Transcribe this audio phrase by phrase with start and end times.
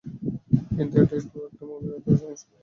[0.75, 2.41] কিন্তু এটাই তো একটা মুভির ঐতিহাসিক অংশ।